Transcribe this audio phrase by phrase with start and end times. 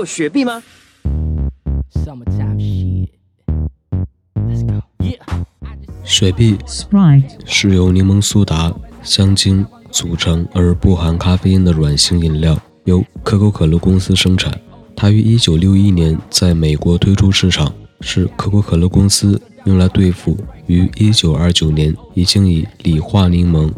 [0.00, 0.62] 有雪碧吗？
[6.02, 14.58] 雪碧 Sprite, 是由柠檬苏打、香精组成而不含咖啡因的软性饮料，由可口可乐公司生产。
[14.96, 17.70] 它于1961年在美国推出市场，
[18.00, 20.34] 是可口可乐公司用来对付
[20.66, 23.70] 于1929年已经以理化柠檬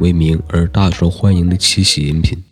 [0.00, 2.42] 为名而大受欢迎的七喜饮品。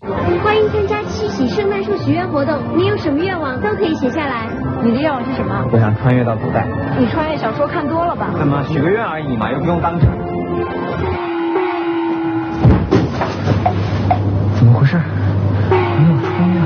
[2.32, 4.48] 活动，你有什么愿望都可以写下来。
[4.82, 5.68] 你的愿望是什么？
[5.70, 6.66] 我想穿越到古代。
[6.98, 8.32] 你穿越小说看多了吧？
[8.38, 10.08] 怎么许个愿而已嘛，又不用当真。
[14.56, 14.96] 怎么回事？
[15.68, 16.60] 没有穿越。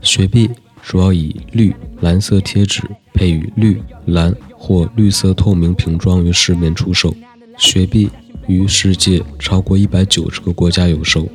[0.00, 0.50] 雪碧
[0.82, 7.12] 主要以绿蓝色贴纸配以绿蓝或绿色透明瓶装于市面出售。
[7.58, 8.10] 雪碧
[8.46, 11.28] 于世界超过一百九十个国家有售。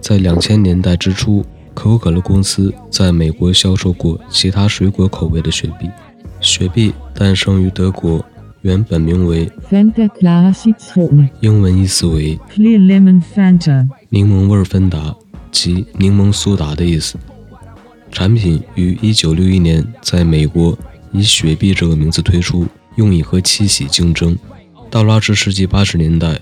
[0.00, 1.44] 在两千年代之初，
[1.78, 5.88] 可口可乐公司在美国销售过其他水果口味的雪碧。
[6.40, 8.24] 雪碧诞生于德国，
[8.62, 15.14] 原本名为 Fanta Clara Citron, 英文意思为 Clear Lemon Fanta, 柠檬味儿芬达
[15.52, 17.16] 即柠檬苏打的意思。
[18.10, 20.76] 产品于1961年在美国
[21.12, 24.36] 以雪碧这个名字推出，用以和七喜竞争。
[24.90, 26.40] 到了20世纪80年代，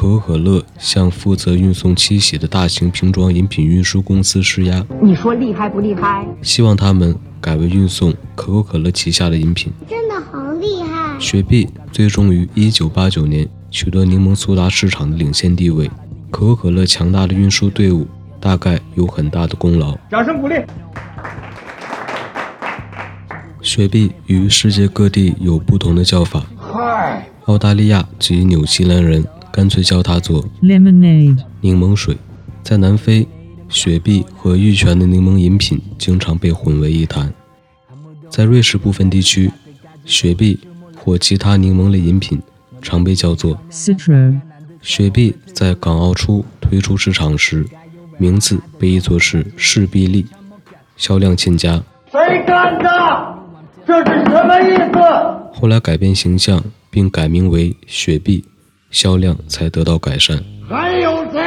[0.00, 6.24] 可口可乐向负责运送七喜的大型瓶装饮品运输公司施压，你说厉害不厉害？
[6.40, 9.72] 希望他们改为运送可口可乐旗下的饮品。
[9.88, 11.18] 真的好厉害！
[11.18, 15.90] 雪碧最终于1989年取得柠檬苏打市场的领先地位。
[16.30, 18.06] 可口可乐强大的运输队伍
[18.38, 19.98] 大概有很大的功劳。
[20.08, 20.54] 掌声鼓励。
[23.60, 29.24] 雪碧与世界各地有不同的叫法，嗨，澳大利亚及纽西兰人
[29.58, 32.16] 干脆叫它做 lemonade, 柠檬水。
[32.62, 33.26] 在南非，
[33.68, 37.34] 雪碧和玉泉的柠檬饮品经常被混为一谈。
[38.30, 39.50] 在瑞士部分地区，
[40.04, 40.60] 雪碧
[40.96, 42.40] 或其他柠檬类饮品
[42.80, 44.38] 常被叫做 citro,
[44.80, 45.34] 雪碧。
[45.52, 47.66] 在港澳初推出市场时，
[48.16, 50.24] 名字被译作是士必利，
[50.96, 51.82] 销量欠佳。
[52.12, 52.88] 谁干的？
[53.84, 55.58] 这是什么意思？
[55.60, 58.44] 后来改变形象并改名为雪碧，
[58.90, 60.42] 销量才得到改善。
[60.68, 61.40] 还有谁？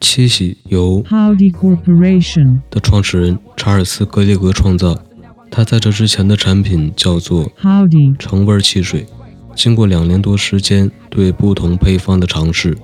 [0.00, 4.98] 七喜由 Howdy Corporation, 的创始人查尔斯·格列格创造，
[5.50, 9.06] 他在这之前的产品叫做 Howdy, 橙味汽水。
[9.54, 12.76] 经过两年多时间对不同配方的尝试，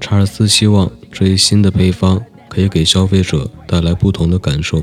[0.00, 4.82] 查尔斯希望这一新的配方可以给消费者带来不同的感受。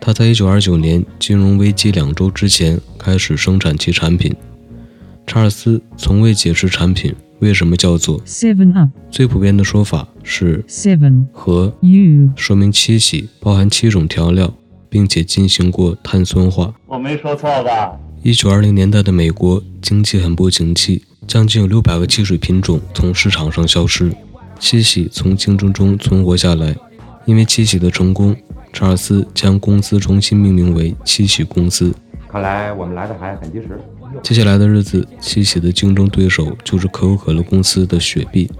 [0.00, 4.34] 他在1929年金融危机两周之前开始生产其产品。
[5.26, 14.54] 查尔斯从未解释产品为什么叫做 Seven Up, 最普遍的说法是 Seven, 和 U, 说明七喜包含七种调料，
[14.88, 16.72] 并且进行过碳酸化。
[16.86, 17.98] 我没说错吧？
[18.22, 24.10] 一九二零年代的美国经济很不景气，将近有六百个汽水品种从市场上消失。
[24.58, 26.74] 七喜从竞争中存活下来，
[27.26, 28.34] 因为七喜的成功，
[28.72, 31.92] 查尔斯将公司重新命名为七喜公司。
[32.36, 33.80] 看来我们来的还很及时。
[34.22, 38.50] 接下来的日子，七喜的竞争对手就是可口可乐公司的雪碧。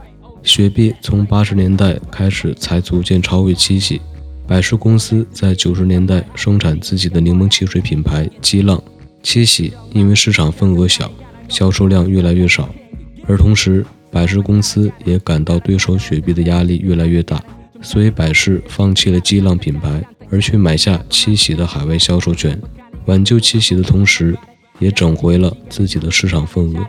[0.43, 4.01] 雪碧从八十年代开始才逐渐超越七喜。
[4.49, 8.83] 百事公司在九十年代生产自己的柠檬汽水品牌激浪。
[9.23, 11.13] 七喜因为市场份额小，
[11.47, 12.71] 销售量越来越少，
[13.27, 17.45] 而同时百事公司也感到对手雪碧的压力越来越大，
[17.83, 22.59] 所以百事放弃了激浪品牌，而去买下七喜的海外销售权，
[23.06, 24.37] 挽救七喜的同时，
[24.78, 26.87] 也整回了自己的市场份额。